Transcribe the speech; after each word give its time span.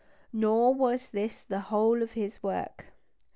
Nor 0.33 0.73
was 0.73 1.09
this 1.09 1.43
the 1.43 1.59
whole 1.59 2.01
of 2.01 2.13
his 2.13 2.41
work. 2.41 2.85